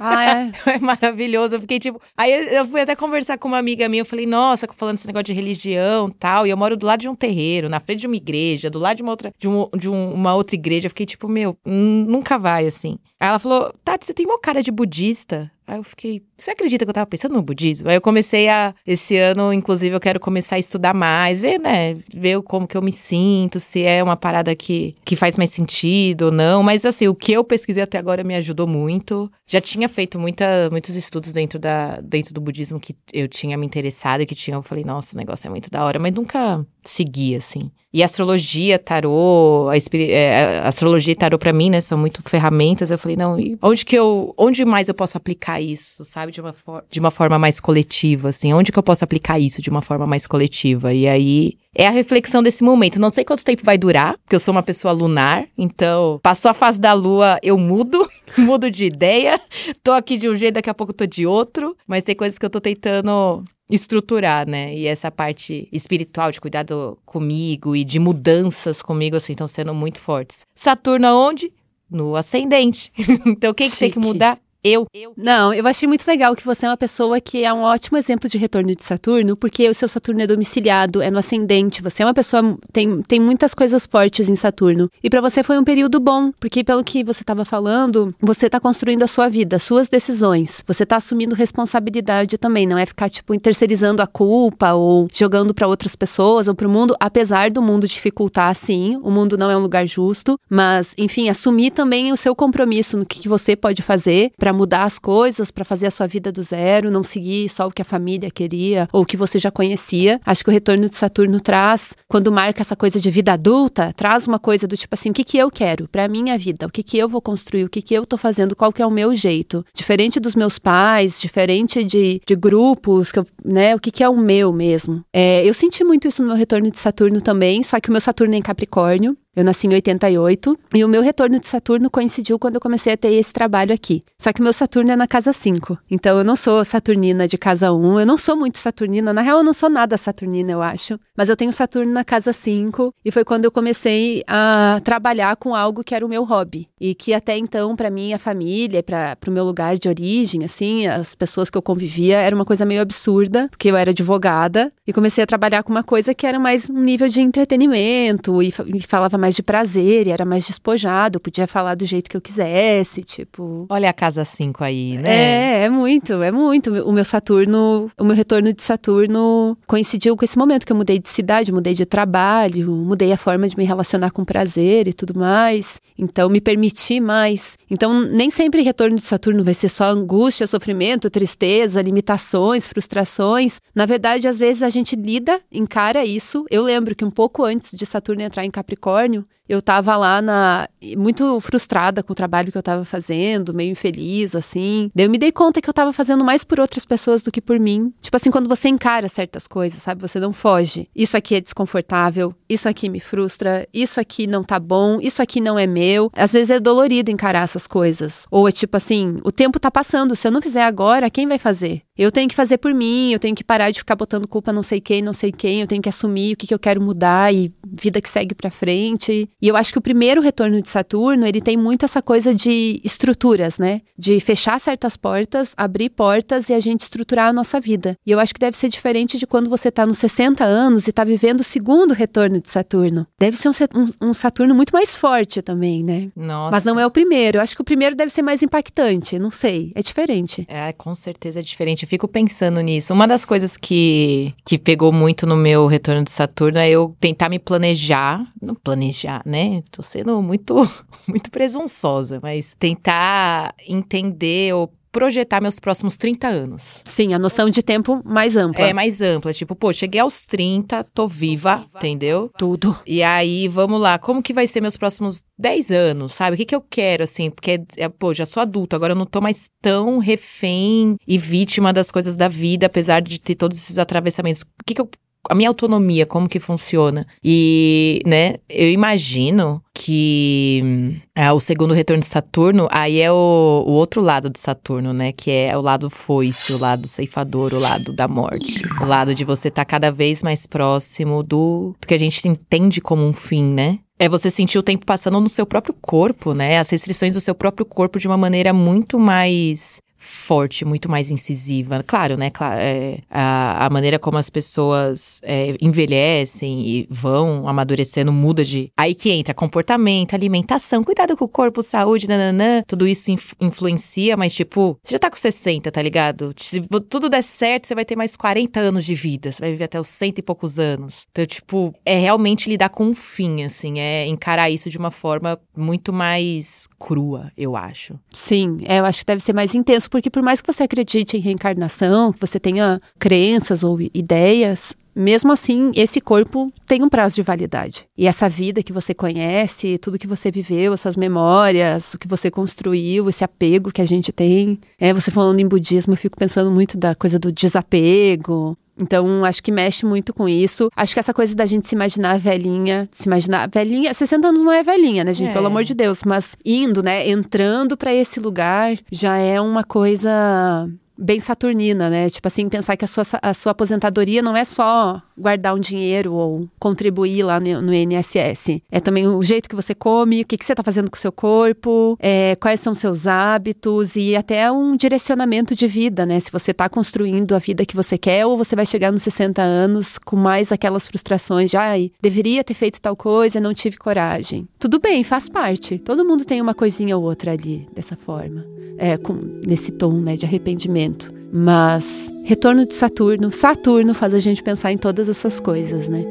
[0.00, 0.52] Ah, é?
[0.74, 1.56] é maravilhoso.
[1.56, 2.00] Eu fiquei tipo.
[2.16, 4.02] Aí eu fui até conversar com uma amiga minha.
[4.02, 6.46] Eu falei, nossa, falando esse negócio de religião tal.
[6.46, 8.96] E eu moro do lado de um terreiro, na frente de uma igreja, do lado
[8.96, 10.86] de uma outra, de, um, de um, uma outra igreja.
[10.86, 12.98] Eu fiquei tipo, meu, nunca vai assim.
[13.20, 15.50] Aí ela falou, Tati, você tem uma cara de budista.
[15.66, 17.88] Aí eu fiquei, você acredita que eu tava pensando no budismo?
[17.88, 21.96] Aí eu comecei a, esse ano, inclusive, eu quero começar a estudar mais, ver, né,
[22.12, 26.26] ver como que eu me sinto, se é uma parada que, que faz mais sentido
[26.26, 26.62] ou não.
[26.62, 29.30] Mas, assim, o que eu pesquisei até agora me ajudou muito.
[29.46, 33.64] Já tinha feito muita, muitos estudos dentro, da, dentro do budismo que eu tinha me
[33.64, 36.66] interessado e que tinha, eu falei, nossa, o negócio é muito da hora, mas nunca
[36.84, 37.70] segui, assim.
[37.92, 42.90] E astrologia, tarô, a, é, a astrologia e tarô para mim, né, são muito ferramentas.
[42.90, 46.54] Eu falei, não, onde que eu, onde mais eu posso aplicar isso, sabe, de uma,
[46.88, 50.06] de uma forma mais coletiva, assim, onde que eu posso aplicar isso de uma forma
[50.06, 50.94] mais coletiva?
[50.94, 53.00] E aí é a reflexão desse momento.
[53.00, 56.54] Não sei quanto tempo vai durar, porque eu sou uma pessoa lunar, então passou a
[56.54, 58.06] fase da lua, eu mudo,
[58.38, 59.38] mudo de ideia.
[59.82, 62.46] Tô aqui de um jeito, daqui a pouco tô de outro, mas tem coisas que
[62.46, 64.74] eu tô tentando estruturar, né?
[64.74, 69.98] E essa parte espiritual de cuidado comigo e de mudanças comigo, assim, estão sendo muito
[69.98, 70.46] fortes.
[70.54, 71.50] Saturno aonde?
[71.90, 72.92] No ascendente.
[73.26, 74.38] então, quem que tem que mudar?
[74.64, 74.86] Eu.
[75.16, 78.28] Não, eu achei muito legal que você é uma pessoa que é um ótimo exemplo
[78.28, 81.82] de retorno de Saturno, porque o seu Saturno é domiciliado, é no ascendente.
[81.82, 84.88] Você é uma pessoa tem tem muitas coisas fortes em Saturno.
[85.02, 88.60] E para você foi um período bom, porque pelo que você estava falando, você está
[88.60, 90.62] construindo a sua vida, as suas decisões.
[90.64, 95.66] Você está assumindo responsabilidade também, não é ficar tipo terceirizando a culpa ou jogando para
[95.66, 99.56] outras pessoas ou para o mundo, apesar do mundo dificultar sim, o mundo não é
[99.56, 103.82] um lugar justo, mas enfim, assumir também o seu compromisso no que, que você pode
[103.82, 107.48] fazer para para mudar as coisas, para fazer a sua vida do zero, não seguir
[107.48, 110.20] só o que a família queria ou o que você já conhecia.
[110.26, 114.26] Acho que o retorno de Saturno traz, quando marca essa coisa de vida adulta, traz
[114.26, 116.66] uma coisa do tipo assim, o que que eu quero para minha vida?
[116.66, 117.64] O que que eu vou construir?
[117.64, 118.54] O que que eu tô fazendo?
[118.54, 119.64] Qual que é o meu jeito?
[119.74, 123.74] Diferente dos meus pais, diferente de, de grupos, que eu, né?
[123.74, 125.02] O que que é o meu mesmo?
[125.12, 128.00] É, eu senti muito isso no meu retorno de Saturno também, só que o meu
[128.00, 129.16] Saturno é em Capricórnio.
[129.34, 132.96] Eu nasci em 88 e o meu retorno de Saturno coincidiu quando eu comecei a
[132.98, 134.02] ter esse trabalho aqui.
[134.18, 135.78] Só que o meu Saturno é na casa 5.
[135.90, 139.38] Então eu não sou Saturnina de casa 1, eu não sou muito Saturnina, na real
[139.38, 141.00] eu não sou nada Saturnina, eu acho.
[141.16, 145.54] Mas eu tenho Saturno na casa 5 e foi quando eu comecei a trabalhar com
[145.54, 149.30] algo que era o meu hobby e que até então para minha família, para o
[149.30, 153.48] meu lugar de origem, assim, as pessoas que eu convivia, era uma coisa meio absurda,
[153.48, 156.78] porque eu era advogada e comecei a trabalhar com uma coisa que era mais um
[156.78, 161.76] nível de entretenimento e, e falava mais de prazer e era mais despojado, podia falar
[161.76, 163.66] do jeito que eu quisesse, tipo.
[163.68, 165.60] Olha a casa 5 aí, né?
[165.62, 166.72] É, é muito, é muito.
[166.82, 170.98] O meu Saturno, o meu retorno de Saturno coincidiu com esse momento que eu mudei
[170.98, 175.16] de cidade, mudei de trabalho, mudei a forma de me relacionar com prazer e tudo
[175.16, 175.80] mais.
[175.96, 177.56] Então me permiti mais.
[177.70, 183.60] Então nem sempre retorno de Saturno vai ser só angústia, sofrimento, tristeza, limitações, frustrações.
[183.72, 186.44] Na verdade, às vezes a gente lida, encara isso.
[186.50, 190.22] Eu lembro que um pouco antes de Saturno entrar em Capricórnio, accompagnent eu tava lá
[190.22, 194.90] na muito frustrada com o trabalho que eu tava fazendo, meio infeliz assim.
[194.94, 197.40] Daí eu me dei conta que eu tava fazendo mais por outras pessoas do que
[197.40, 197.92] por mim.
[198.00, 200.00] Tipo assim, quando você encara certas coisas, sabe?
[200.00, 200.88] Você não foge.
[200.96, 205.38] Isso aqui é desconfortável, isso aqui me frustra, isso aqui não tá bom, isso aqui
[205.38, 206.10] não é meu.
[206.14, 208.26] Às vezes é dolorido encarar essas coisas.
[208.30, 211.38] Ou é tipo assim, o tempo tá passando, se eu não fizer agora, quem vai
[211.38, 211.82] fazer?
[211.96, 214.62] Eu tenho que fazer por mim, eu tenho que parar de ficar botando culpa não
[214.62, 217.34] sei quem, não sei quem, eu tenho que assumir o que, que eu quero mudar
[217.34, 219.28] e vida que segue para frente.
[219.42, 222.80] E eu acho que o primeiro retorno de Saturno, ele tem muito essa coisa de
[222.84, 223.80] estruturas, né?
[223.98, 227.98] De fechar certas portas, abrir portas e a gente estruturar a nossa vida.
[228.06, 230.92] E eu acho que deve ser diferente de quando você tá nos 60 anos e
[230.92, 233.04] tá vivendo o segundo retorno de Saturno.
[233.18, 236.12] Deve ser um, um, um Saturno muito mais forte também, né?
[236.14, 236.52] Nossa.
[236.52, 237.38] Mas não é o primeiro.
[237.38, 239.18] Eu acho que o primeiro deve ser mais impactante.
[239.18, 239.72] Não sei.
[239.74, 240.46] É diferente.
[240.48, 241.82] É, com certeza é diferente.
[241.82, 242.94] Eu fico pensando nisso.
[242.94, 247.28] Uma das coisas que, que pegou muito no meu retorno de Saturno é eu tentar
[247.28, 248.24] me planejar.
[248.40, 249.62] Não planejar, né?
[249.70, 250.54] tô sendo muito,
[251.08, 256.82] muito presunçosa, mas tentar entender ou projetar meus próximos 30 anos.
[256.84, 258.66] Sim, a noção de tempo mais ampla.
[258.66, 259.32] É, mais ampla.
[259.32, 262.30] Tipo, pô, cheguei aos 30, tô viva, entendeu?
[262.36, 262.78] Tudo.
[262.86, 266.34] E aí, vamos lá, como que vai ser meus próximos 10 anos, sabe?
[266.34, 267.30] O que que eu quero, assim?
[267.30, 271.72] Porque, é, pô, já sou adulta, agora eu não tô mais tão refém e vítima
[271.72, 274.42] das coisas da vida, apesar de ter todos esses atravessamentos.
[274.42, 274.90] O que que eu
[275.28, 277.06] a minha autonomia, como que funciona.
[277.22, 283.72] E, né, eu imagino que é, o segundo retorno de Saturno, aí é o, o
[283.72, 285.12] outro lado de Saturno, né?
[285.12, 288.62] Que é o lado foice, o lado ceifador, o lado da morte.
[288.80, 292.26] O lado de você estar tá cada vez mais próximo do, do que a gente
[292.28, 293.78] entende como um fim, né?
[293.98, 296.58] É você sentir o tempo passando no seu próprio corpo, né?
[296.58, 301.82] As restrições do seu próprio corpo de uma maneira muito mais forte, muito mais incisiva.
[301.86, 302.30] Claro, né?
[302.58, 308.70] É, a, maneira como as pessoas é, envelhecem e vão amadurecendo muda de.
[308.76, 312.62] Aí que entra comportamento, alimentação, cuidado com o corpo, saúde, nananã.
[312.66, 316.34] Tudo isso inf influencia, mas tipo, você já tá com 60, tá ligado?
[316.36, 319.30] Se tudo der certo, você vai ter mais 40 anos de vida.
[319.30, 321.06] Você vai viver até os cento e poucos anos.
[321.12, 323.78] Então, tipo, é realmente lidar com um fim, assim.
[323.78, 327.98] É encarar isso de uma forma muito mais crua, eu acho.
[328.12, 331.18] Sim, é, eu acho que deve ser mais intenso porque por mais que você acredite
[331.18, 337.14] em reencarnação, que você tenha crenças ou ideias, mesmo assim, esse corpo tem um prazo
[337.14, 337.86] de validade.
[337.96, 342.08] E essa vida que você conhece, tudo que você viveu, as suas memórias, o que
[342.08, 344.58] você construiu, esse apego que a gente tem.
[344.78, 349.42] É, você falando em budismo, eu fico pensando muito da coisa do desapego, então, acho
[349.42, 350.68] que mexe muito com isso.
[350.74, 354.52] Acho que essa coisa da gente se imaginar velhinha, se imaginar velhinha, 60 anos não
[354.52, 355.30] é velhinha, né, gente?
[355.30, 355.32] É.
[355.32, 360.68] Pelo amor de Deus, mas indo, né, entrando para esse lugar já é uma coisa
[360.96, 362.08] bem saturnina, né?
[362.08, 366.14] Tipo assim, pensar que a sua, a sua aposentadoria não é só guardar um dinheiro
[366.14, 368.60] ou contribuir lá no, no INSS.
[368.70, 371.00] É também o jeito que você come, o que, que você está fazendo com o
[371.00, 376.18] seu corpo, é, quais são seus hábitos e até um direcionamento de vida, né?
[376.20, 379.42] Se você está construindo a vida que você quer ou você vai chegar nos 60
[379.42, 384.48] anos com mais aquelas frustrações de, ai, deveria ter feito tal coisa, não tive coragem.
[384.58, 385.78] Tudo bem, faz parte.
[385.78, 388.44] Todo mundo tem uma coisinha ou outra ali, dessa forma.
[388.78, 389.12] É, com,
[389.46, 390.91] nesse tom, né, de arrependimento.
[391.32, 396.04] Mas retorno de Saturno, Saturno faz a gente pensar em todas essas coisas, né?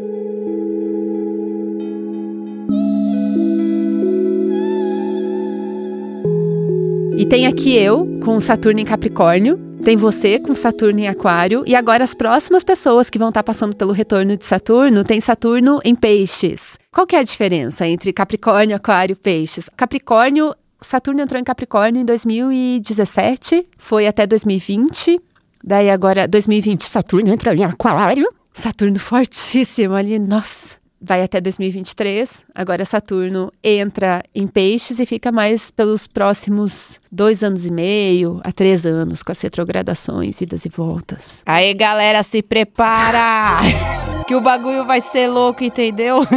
[7.17, 11.75] E tem aqui eu com Saturno em Capricórnio, tem você com Saturno em Aquário e
[11.75, 15.95] agora as próximas pessoas que vão estar passando pelo retorno de Saturno tem Saturno em
[15.95, 16.79] Peixes.
[16.91, 19.69] Qual que é a diferença entre Capricórnio, Aquário, Peixes?
[19.75, 25.19] Capricórnio Saturno entrou em Capricórnio em 2017, foi até 2020.
[25.63, 28.31] Daí agora, 2020, Saturno entrou em Aquário.
[28.53, 30.75] Saturno fortíssimo ali, nossa.
[31.01, 32.45] vai até 2023.
[32.53, 38.51] Agora Saturno entra em Peixes e fica mais pelos próximos dois anos e meio a
[38.51, 41.41] três anos com as retrogradações, idas e voltas.
[41.45, 43.59] Aí, galera, se prepara!
[44.27, 46.19] que o bagulho vai ser louco, entendeu?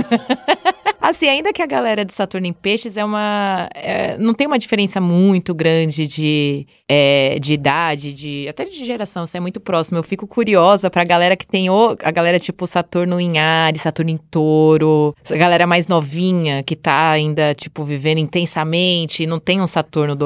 [1.04, 3.68] Assim, ainda que a galera de Saturno em Peixes é uma.
[3.74, 9.24] É, não tem uma diferença muito grande de, é, de idade, de até de geração,
[9.24, 9.98] isso é muito próximo.
[9.98, 14.12] Eu fico curiosa pra galera que tem o, a galera tipo Saturno em Ares, Saturno
[14.12, 19.66] em Touro, a galera mais novinha que tá ainda, tipo, vivendo intensamente, não tem um
[19.66, 20.16] Saturno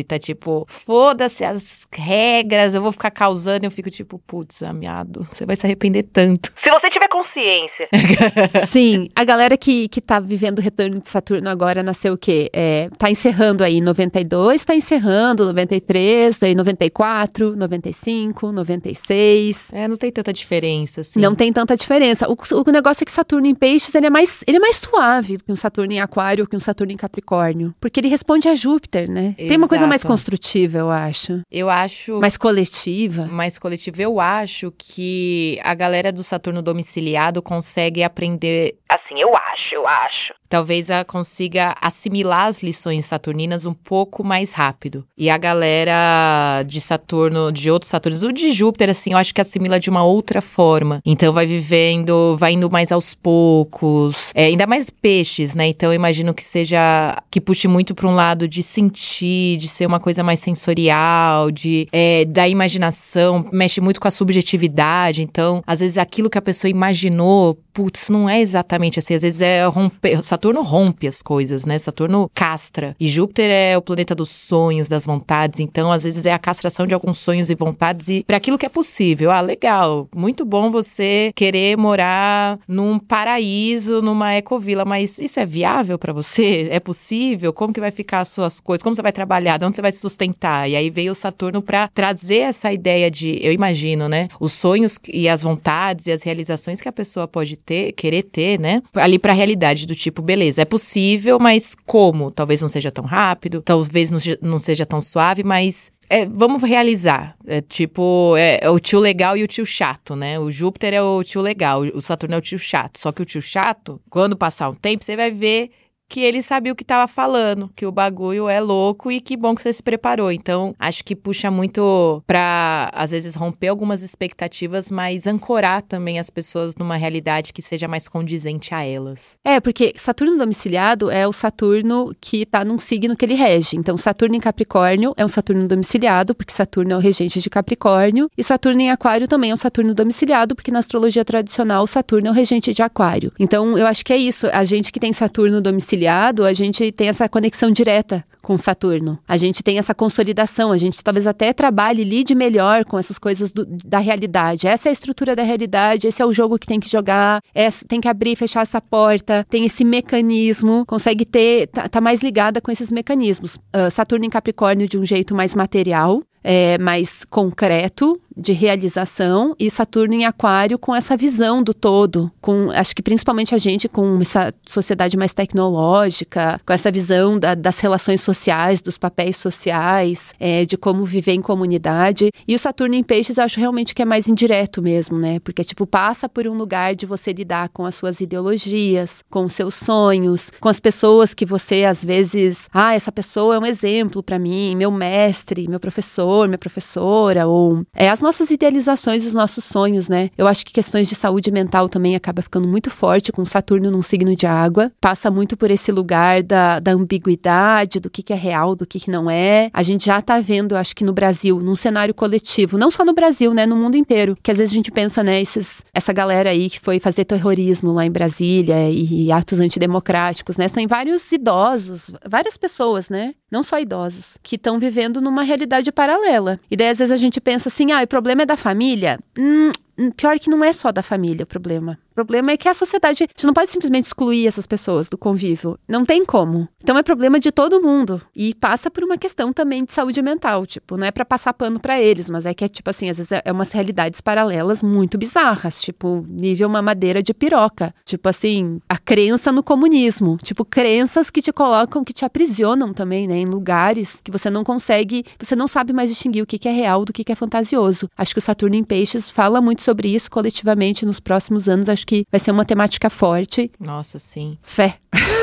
[0.00, 3.66] e tá tipo, foda-se as regras, eu vou ficar causando.
[3.66, 6.52] Eu fico tipo, putz, amiado, você vai se arrepender tanto.
[6.56, 7.88] Se você tiver consciência.
[8.66, 12.50] Sim, a galera que, que tá vivendo o retorno de Saturno agora nasceu o quê?
[12.52, 19.70] É, tá encerrando aí 92, tá encerrando 93, daí 94, 95, 96.
[19.72, 21.20] É, não tem tanta diferença, assim.
[21.20, 22.28] Não tem tanta diferença.
[22.30, 25.38] O, o negócio é que Saturno em Peixes ele é, mais, ele é mais suave
[25.38, 27.74] que um Saturno em Aquário que um Saturno em Capricórnio.
[27.80, 29.34] Porque ele responde a Júpiter, né?
[29.50, 31.42] Tem uma coisa mais construtiva, eu acho.
[31.50, 32.20] Eu acho.
[32.20, 33.26] Mais coletiva.
[33.26, 34.00] mais coletivo.
[34.00, 38.78] Eu acho que a galera do Saturno domiciliado consegue aprender.
[38.88, 40.32] Assim, eu acho, eu acho.
[40.50, 45.06] Talvez ela consiga assimilar as lições saturninas um pouco mais rápido.
[45.16, 49.40] E a galera de Saturno, de outros Saturnos, o de Júpiter, assim, eu acho que
[49.40, 51.00] assimila de uma outra forma.
[51.06, 54.32] Então vai vivendo, vai indo mais aos poucos.
[54.34, 55.68] É, ainda mais peixes, né?
[55.68, 57.22] Então eu imagino que seja.
[57.30, 61.86] que puxe muito para um lado de sentir, de ser uma coisa mais sensorial, de
[61.92, 65.22] é, da imaginação, mexe muito com a subjetividade.
[65.22, 69.14] Então, às vezes aquilo que a pessoa imaginou, putz, não é exatamente assim.
[69.14, 70.20] Às vezes é romper.
[70.24, 71.78] Saturno rompe as coisas, né?
[71.78, 72.96] Saturno castra.
[72.98, 75.60] E Júpiter é o planeta dos sonhos, das vontades.
[75.60, 78.66] Então, às vezes é a castração de alguns sonhos e vontades e para aquilo que
[78.66, 79.30] é possível.
[79.30, 80.08] Ah, legal.
[80.14, 86.68] Muito bom você querer morar num paraíso, numa ecovila, mas isso é viável para você?
[86.70, 87.52] É possível?
[87.52, 88.82] Como que vai ficar as suas coisas?
[88.82, 89.58] Como você vai trabalhar?
[89.58, 90.68] De onde você vai se sustentar?
[90.68, 94.28] E aí veio o Saturno para trazer essa ideia de, eu imagino, né?
[94.38, 98.58] Os sonhos e as vontades e as realizações que a pessoa pode ter, querer ter,
[98.58, 98.82] né?
[98.94, 102.30] Ali para a realidade do tipo, beleza, é possível, mas como?
[102.30, 106.62] Talvez não seja tão rápido, talvez não, se- não seja tão suave, mas é, vamos
[106.62, 107.34] realizar.
[107.44, 110.38] É tipo, é, é o tio legal e o tio chato, né?
[110.38, 113.00] O Júpiter é o tio legal, o Saturno é o tio chato.
[113.00, 115.70] Só que o tio chato, quando passar um tempo, você vai ver
[116.10, 119.54] que ele sabia o que estava falando, que o bagulho é louco e que bom
[119.54, 120.32] que você se preparou.
[120.32, 126.28] Então, acho que puxa muito pra, às vezes, romper algumas expectativas, mas ancorar também as
[126.28, 129.38] pessoas numa realidade que seja mais condizente a elas.
[129.44, 133.76] É, porque Saturno domiciliado é o Saturno que tá num signo que ele rege.
[133.76, 138.28] Então, Saturno em Capricórnio é um Saturno domiciliado, porque Saturno é o regente de Capricórnio.
[138.36, 142.30] E Saturno em Aquário também é um Saturno domiciliado, porque na astrologia tradicional, Saturno é
[142.32, 143.32] o regente de Aquário.
[143.38, 144.48] Então, eu acho que é isso.
[144.52, 149.18] A gente que tem Saturno domiciliado, a gente tem essa conexão direta com Saturno.
[149.28, 153.52] A gente tem essa consolidação, a gente talvez até trabalhe, lide melhor com essas coisas
[153.52, 154.66] do- da realidade.
[154.66, 157.84] Essa é a estrutura da realidade, esse é o jogo que tem que jogar, essa,
[157.86, 162.20] tem que abrir e fechar essa porta, tem esse mecanismo, consegue ter, tá, tá mais
[162.22, 163.58] ligada com esses mecanismos.
[163.72, 169.68] Ah, Saturno em Capricórnio de um jeito mais material, é, mais concreto, de realização, e
[169.68, 174.18] Saturno em Aquário com essa visão do todo, com acho que principalmente a gente com
[174.20, 180.64] essa sociedade mais tecnológica, com essa visão da- das relações sociais, dos papéis sociais, é,
[180.64, 182.30] de como viver em comunidade.
[182.46, 185.38] E o Saturno em Peixes eu acho realmente que é mais indireto mesmo, né?
[185.40, 189.52] Porque tipo passa por um lugar de você lidar com as suas ideologias, com os
[189.52, 194.22] seus sonhos, com as pessoas que você às vezes, ah, essa pessoa é um exemplo
[194.22, 199.64] para mim, meu mestre, meu professor, minha professora, ou é as nossas idealizações, os nossos
[199.64, 200.30] sonhos, né?
[200.36, 204.02] Eu acho que questões de saúde mental também acaba ficando muito forte com Saturno num
[204.02, 204.92] signo de água.
[205.00, 209.00] Passa muito por esse lugar da, da ambiguidade, do que, que é real, do que,
[209.00, 209.70] que não é.
[209.72, 213.14] A gente já tá vendo, acho que no Brasil, num cenário coletivo, não só no
[213.14, 213.66] Brasil, né?
[213.66, 214.36] No mundo inteiro.
[214.42, 215.40] Que às vezes a gente pensa, né?
[215.40, 220.68] Esses, essa galera aí que foi fazer terrorismo lá em Brasília e atos antidemocráticos, né?
[220.68, 223.34] Tem vários idosos, várias pessoas, né?
[223.50, 226.60] Não só idosos, que estão vivendo numa realidade paralela.
[226.70, 229.18] E daí, às vezes, a gente pensa assim: ah, o problema é da família?
[229.38, 229.70] Hum,
[230.08, 231.98] pior que não é só da família o problema.
[232.10, 233.24] O problema é que a sociedade.
[233.24, 235.78] A gente não pode simplesmente excluir essas pessoas do convívio.
[235.88, 236.68] Não tem como.
[236.82, 238.20] Então é problema de todo mundo.
[238.34, 240.66] E passa por uma questão também de saúde mental.
[240.66, 243.16] Tipo, não é pra passar pano pra eles, mas é que é tipo assim, às
[243.16, 245.80] vezes é é umas realidades paralelas muito bizarras.
[245.80, 247.92] Tipo, nível mamadeira de piroca.
[248.04, 250.38] Tipo assim, a crença no comunismo.
[250.42, 253.38] Tipo, crenças que te colocam, que te aprisionam também, né?
[253.38, 255.24] Em lugares que você não consegue.
[255.38, 258.08] Você não sabe mais distinguir o que que é real do que que é fantasioso.
[258.16, 261.88] Acho que o Saturno em Peixes fala muito sobre sobre isso coletivamente nos próximos anos.
[261.88, 263.68] Acho que vai ser uma temática forte.
[263.78, 264.56] Nossa, sim.
[264.62, 264.96] Fé.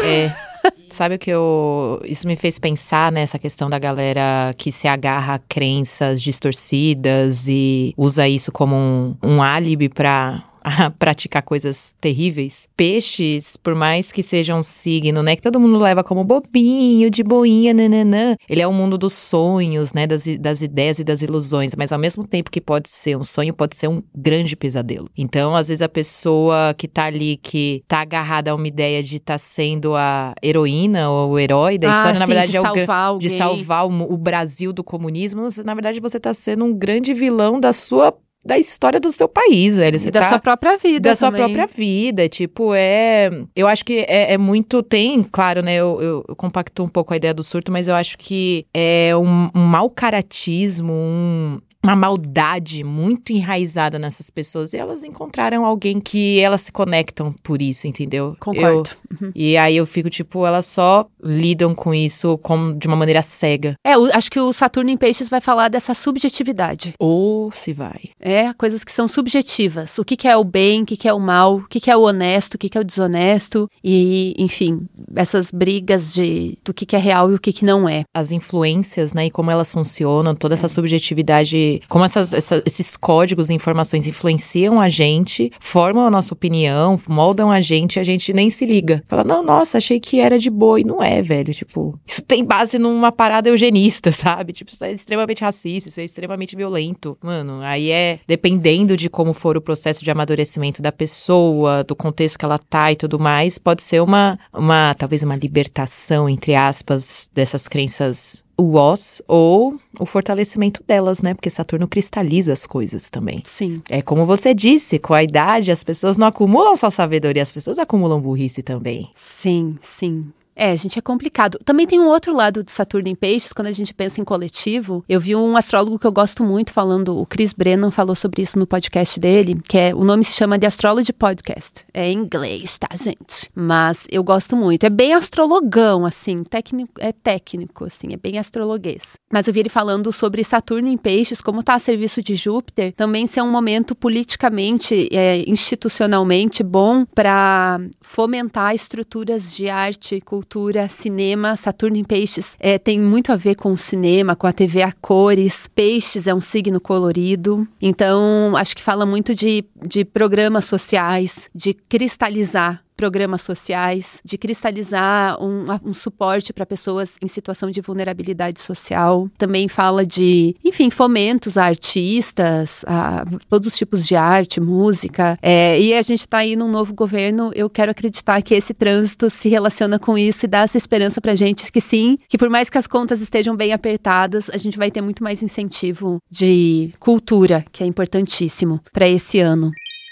[0.04, 0.32] É.
[0.90, 2.02] Sabe o que eu.
[2.06, 7.94] Isso me fez pensar nessa questão da galera que se agarra a crenças distorcidas e
[7.98, 12.68] usa isso como um, um álibi pra a praticar coisas terríveis.
[12.76, 17.24] Peixes, por mais que seja um signo, né, que todo mundo leva como bobinho, de
[17.24, 21.74] boinha, nananã, ele é o mundo dos sonhos, né, das, das ideias e das ilusões,
[21.76, 25.10] mas ao mesmo tempo que pode ser um sonho, pode ser um grande pesadelo.
[25.18, 29.18] Então, às vezes a pessoa que tá ali, que tá agarrada a uma ideia de
[29.18, 32.58] estar tá sendo a heroína ou o herói da Ah, história, na sim, verdade de
[32.58, 33.30] é o salvar alguém.
[33.30, 37.60] de salvar o, o Brasil do comunismo, na verdade você tá sendo um grande vilão
[37.60, 38.14] da sua
[38.46, 40.00] da história do seu país, velho.
[40.00, 41.44] Você E da tá sua própria vida da sua também.
[41.54, 42.30] própria vida.
[42.30, 43.30] Tipo, é.
[43.56, 44.82] Eu acho que é, é muito.
[44.82, 45.76] Tem, claro, né?
[45.76, 49.12] Eu, eu, eu compacto um pouco a ideia do surto, mas eu acho que é
[49.18, 56.02] um, um mau caratismo, um- Uma maldade muito enraizada nessas pessoas e elas encontraram alguém
[56.02, 58.36] que elas se conectam por isso, entendeu?
[58.42, 58.90] Concordo.
[59.22, 63.22] Eu- e aí eu fico, tipo, elas só lidam com isso como de uma maneira
[63.22, 63.76] cega.
[63.86, 66.94] É, acho que o Saturno em Peixes vai falar dessa subjetividade.
[67.00, 68.10] Ou se vai.
[68.20, 69.98] É, coisas que são subjetivas.
[69.98, 71.90] O que, que é o bem, o que, que é o mal, o que, que
[71.90, 73.70] é o honesto, o que, que é o desonesto.
[73.82, 77.88] E, enfim, essas brigas de do que, que é real e o que, que não
[77.88, 78.04] é.
[78.14, 83.50] as influências, né, e como elas funcionam, toda essa subjetividade, como essas, essa- esses códigos
[83.50, 88.50] e informações influenciam a gente, formam a nossa opinião, moldam a gente, a gente nem
[88.50, 89.04] se liga.
[89.08, 92.44] Fala, não, nossa, achei que era de boa, e não é, velho, tipo, isso tem
[92.44, 94.54] base numa parada eugenista, sabe?
[94.54, 97.18] Tipo, isso é extremamente racista, isso é extremamente violento.
[97.22, 102.38] Mano, aí é, dependendo de como for o processo de amadurecimento da pessoa, do contexto
[102.38, 107.30] que ela tá e tudo mais, pode ser uma, uma talvez uma libertação, entre aspas,
[107.34, 111.34] dessas crenças UOS ou o fortalecimento delas, né?
[111.34, 113.42] Porque Saturno cristaliza as coisas também.
[113.46, 113.82] Sim.
[113.90, 117.78] É como você disse, com a idade as pessoas não acumulam só sabedoria, as pessoas
[117.78, 119.10] acumulam burrice também.
[119.16, 120.32] Sim, sim.
[120.60, 121.60] É, gente, é complicado.
[121.64, 125.06] Também tem um outro lado de Saturno em Peixes, quando a gente pensa em coletivo.
[125.08, 128.58] Eu vi um astrólogo que eu gosto muito falando, o Chris Brennan falou sobre isso
[128.58, 131.86] no podcast dele, que é o nome se chama The Astrology Podcast.
[131.94, 133.52] É em inglês, tá, gente?
[133.54, 134.84] Mas eu gosto muito.
[134.84, 139.18] É bem astrologão, assim, técnico, é técnico, assim, é bem astrologuês.
[139.32, 142.94] Mas eu vi ele falando sobre Saturno em Peixes, como tá a serviço de Júpiter,
[142.94, 150.47] também ser um momento politicamente, é, institucionalmente bom para fomentar estruturas de arte, cultura,
[150.90, 151.56] cinema.
[151.56, 154.92] Saturno em Peixes é, tem muito a ver com o cinema, com a TV a
[154.92, 155.68] cores.
[155.68, 157.68] Peixes é um signo colorido.
[157.82, 165.42] Então, acho que fala muito de, de programas sociais, de cristalizar programas sociais, de cristalizar
[165.42, 169.30] um, um suporte para pessoas em situação de vulnerabilidade social.
[169.38, 175.38] Também fala de, enfim, fomentos a artistas, a todos os tipos de arte, música.
[175.42, 177.52] É, e a gente está aí num novo governo.
[177.54, 181.36] Eu quero acreditar que esse trânsito se relaciona com isso e dá essa esperança para
[181.36, 184.90] gente que sim, que por mais que as contas estejam bem apertadas, a gente vai
[184.90, 189.70] ter muito mais incentivo de cultura, que é importantíssimo para esse ano.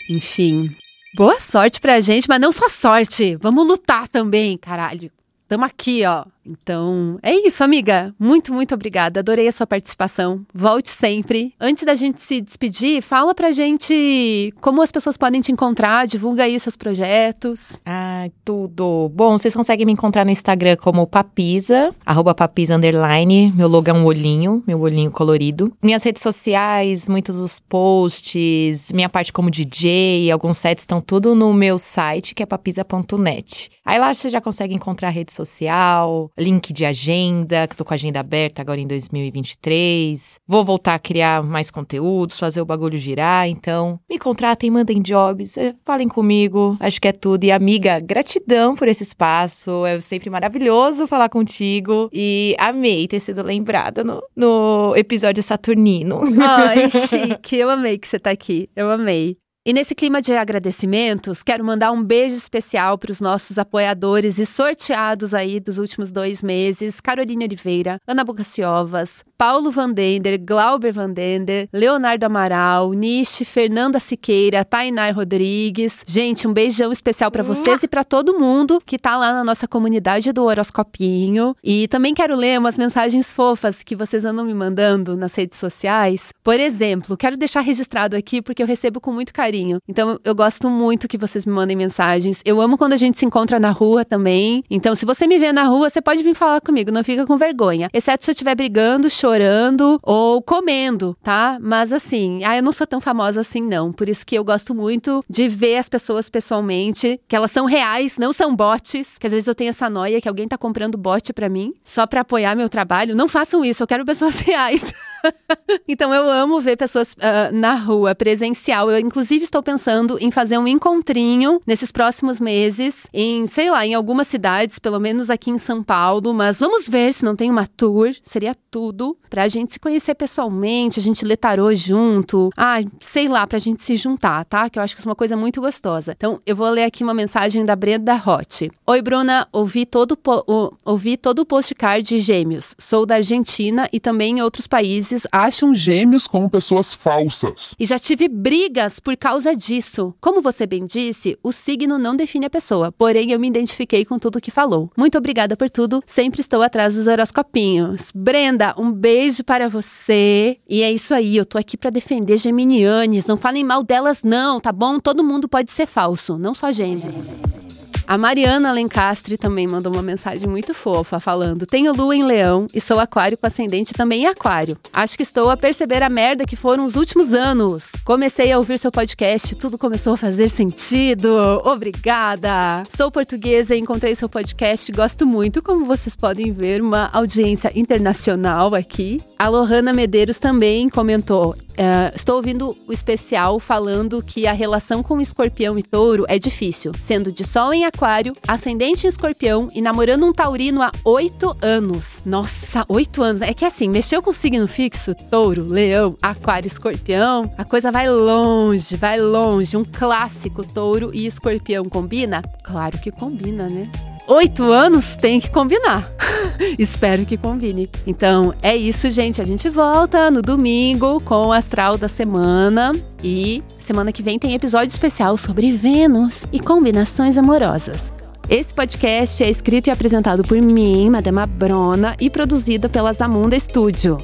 [0.09, 0.69] Enfim,
[1.15, 3.37] Boa sorte pra gente, mas não só sorte.
[3.37, 5.09] Vamos lutar também, caralho.
[5.47, 6.25] Tamo aqui, ó.
[6.45, 8.13] Então, é isso, amiga.
[8.19, 9.19] Muito, muito obrigada.
[9.19, 10.45] Adorei a sua participação.
[10.53, 11.53] Volte sempre.
[11.59, 16.43] Antes da gente se despedir, fala pra gente como as pessoas podem te encontrar, divulga
[16.43, 17.77] aí seus projetos.
[17.85, 19.09] Ai, tudo.
[19.13, 23.51] Bom, vocês conseguem me encontrar no Instagram como Papisa, arroba Papisa underline.
[23.55, 25.71] Meu logo é um olhinho, meu olhinho colorido.
[25.83, 31.53] Minhas redes sociais, muitos dos posts, minha parte como DJ, alguns sets estão tudo no
[31.53, 33.71] meu site, que é papisa.net.
[33.85, 37.95] Aí lá você já consegue encontrar rede social, link de agenda, que tô com a
[37.95, 40.39] agenda aberta agora em 2023.
[40.47, 45.57] Vou voltar a criar mais conteúdos, fazer o bagulho girar, então me contratem, mandem jobs,
[45.57, 47.43] eh, falem comigo, acho que é tudo.
[47.43, 53.41] E amiga, gratidão por esse espaço, é sempre maravilhoso falar contigo e amei ter sido
[53.41, 56.21] lembrada no, no episódio Saturnino.
[56.41, 57.57] Ai, chique.
[57.57, 58.69] Eu amei que você tá aqui.
[58.75, 59.37] Eu amei.
[59.67, 64.45] E nesse clima de agradecimentos, quero mandar um beijo especial para os nossos apoiadores e
[64.45, 72.27] sorteados aí dos últimos dois meses: Carolina Oliveira, Ana Bocaciovas, Paulo Vandender, Glauber Vandender, Leonardo
[72.27, 76.03] Amaral, Nishi, Fernanda Siqueira, Tainar Rodrigues.
[76.05, 79.67] Gente, um beijão especial para vocês e para todo mundo que tá lá na nossa
[79.67, 81.55] comunidade do Horoscopinho.
[81.63, 86.31] E também quero ler umas mensagens fofas que vocês andam me mandando nas redes sociais.
[86.43, 89.79] Por exemplo, quero deixar registrado aqui porque eu recebo com muito carinho carinho.
[89.87, 92.41] Então eu gosto muito que vocês me mandem mensagens.
[92.43, 94.63] Eu amo quando a gente se encontra na rua também.
[94.69, 97.37] Então se você me vê na rua, você pode vir falar comigo, não fica com
[97.37, 97.89] vergonha.
[97.93, 101.57] Exceto se eu estiver brigando, chorando ou comendo, tá?
[101.61, 103.91] Mas assim, ah, eu não sou tão famosa assim não.
[103.91, 108.17] Por isso que eu gosto muito de ver as pessoas pessoalmente, que elas são reais,
[108.17, 109.17] não são bots.
[109.17, 112.05] Que às vezes eu tenho essa noia que alguém tá comprando bot para mim só
[112.05, 113.15] para apoiar meu trabalho.
[113.15, 114.93] Não façam isso, eu quero pessoas reais.
[115.87, 118.89] então eu amo ver pessoas uh, na rua, presencial.
[118.89, 123.93] Eu, inclusive, estou pensando em fazer um encontrinho nesses próximos meses, em, sei lá, em
[123.93, 126.33] algumas cidades, pelo menos aqui em São Paulo.
[126.33, 128.13] Mas vamos ver se não tem uma tour.
[128.23, 132.49] Seria tudo pra gente se conhecer pessoalmente, a gente ler tarô junto.
[132.55, 134.69] Ah, sei lá, pra gente se juntar, tá?
[134.69, 136.13] Que eu acho que isso é uma coisa muito gostosa.
[136.15, 138.69] Então, eu vou ler aqui uma mensagem da Brenda Roth.
[138.87, 142.75] Oi, Bruna, ouvi todo, o, ouvi todo o postcard de Gêmeos.
[142.79, 147.75] Sou da Argentina e também em outros países acham gêmeos como pessoas falsas.
[147.79, 150.13] E já tive brigas por causa disso.
[150.21, 154.17] Como você bem disse, o signo não define a pessoa, porém eu me identifiquei com
[154.17, 154.89] tudo que falou.
[154.97, 158.11] Muito obrigada por tudo, sempre estou atrás dos horoscopinhos.
[158.15, 160.57] Brenda, um beijo para você.
[160.67, 163.25] E é isso aí, eu tô aqui para defender geminianes.
[163.25, 164.99] Não falem mal delas não, tá bom?
[164.99, 167.74] Todo mundo pode ser falso, não só gêmeos.
[168.07, 172.79] A Mariana Lencastre também mandou uma mensagem muito fofa, falando: Tenho lua em leão e
[172.79, 174.77] sou aquário com ascendente também em aquário.
[174.93, 177.91] Acho que estou a perceber a merda que foram os últimos anos.
[178.03, 181.29] Comecei a ouvir seu podcast, tudo começou a fazer sentido.
[181.63, 182.83] Obrigada!
[182.95, 188.75] Sou portuguesa e encontrei seu podcast, gosto muito, como vocês podem ver, uma audiência internacional
[188.75, 189.19] aqui.
[189.39, 195.19] A Lohana Medeiros também comentou: Uh, estou ouvindo o especial falando que a relação com
[195.19, 200.25] escorpião e touro é difícil, sendo de sol em aquário, ascendente em escorpião e namorando
[200.25, 202.21] um taurino há oito anos.
[202.25, 203.41] Nossa, oito anos.
[203.41, 208.95] É que assim, mexeu com signo fixo, touro, leão, aquário, escorpião, a coisa vai longe,
[208.95, 209.75] vai longe.
[209.75, 212.41] Um clássico touro e escorpião combina?
[212.63, 213.89] Claro que combina, né?
[214.27, 216.09] Oito anos tem que combinar.
[216.77, 217.89] Espero que combine.
[218.05, 219.41] Então é isso, gente.
[219.41, 222.93] A gente volta no domingo com o astral da semana.
[223.23, 228.11] E semana que vem tem episódio especial sobre Vênus e combinações amorosas.
[228.49, 234.17] Esse podcast é escrito e apresentado por mim, Madama Brona, e produzido pela Zamunda Studio.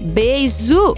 [0.00, 0.94] Beijo!